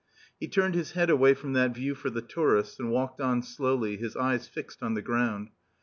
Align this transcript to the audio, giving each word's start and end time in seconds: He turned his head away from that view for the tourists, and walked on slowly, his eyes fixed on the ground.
He 0.39 0.47
turned 0.47 0.73
his 0.73 0.93
head 0.93 1.11
away 1.11 1.35
from 1.35 1.53
that 1.53 1.75
view 1.75 1.93
for 1.93 2.09
the 2.09 2.23
tourists, 2.23 2.79
and 2.79 2.89
walked 2.89 3.21
on 3.21 3.43
slowly, 3.43 3.97
his 3.97 4.15
eyes 4.15 4.47
fixed 4.47 4.81
on 4.81 4.95
the 4.95 5.03
ground. 5.03 5.49